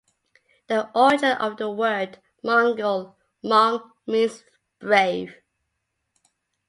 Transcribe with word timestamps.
The 0.65 0.89
origin 0.97 1.37
of 1.37 1.57
the 1.57 1.69
word 1.69 2.17
Mongol, 2.43 3.17
"mong", 3.43 3.91
means 4.07 4.43
"brave". 4.79 5.35